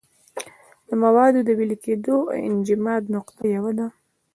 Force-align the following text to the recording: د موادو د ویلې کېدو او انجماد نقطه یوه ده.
د 0.87 0.89
موادو 1.03 1.39
د 1.47 1.49
ویلې 1.57 1.77
کېدو 1.85 2.15
او 2.33 2.37
انجماد 2.49 3.03
نقطه 3.15 3.43
یوه 3.55 3.71
ده. 3.77 3.87